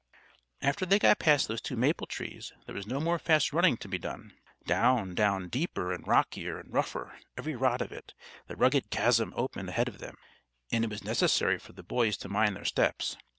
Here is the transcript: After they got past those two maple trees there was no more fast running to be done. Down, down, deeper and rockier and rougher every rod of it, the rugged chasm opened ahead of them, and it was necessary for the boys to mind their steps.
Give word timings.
After 0.63 0.83
they 0.83 0.97
got 0.97 1.19
past 1.19 1.47
those 1.47 1.61
two 1.61 1.75
maple 1.75 2.07
trees 2.07 2.53
there 2.65 2.73
was 2.73 2.87
no 2.87 2.99
more 2.99 3.19
fast 3.19 3.53
running 3.53 3.77
to 3.77 3.87
be 3.87 3.99
done. 3.99 4.33
Down, 4.65 5.13
down, 5.13 5.47
deeper 5.47 5.93
and 5.93 6.07
rockier 6.07 6.57
and 6.57 6.73
rougher 6.73 7.19
every 7.37 7.55
rod 7.55 7.83
of 7.83 7.91
it, 7.91 8.15
the 8.47 8.55
rugged 8.55 8.89
chasm 8.89 9.31
opened 9.37 9.69
ahead 9.69 9.87
of 9.87 9.99
them, 9.99 10.15
and 10.71 10.83
it 10.83 10.89
was 10.89 11.03
necessary 11.03 11.59
for 11.59 11.73
the 11.73 11.83
boys 11.83 12.17
to 12.17 12.29
mind 12.29 12.55
their 12.55 12.65
steps. 12.65 13.15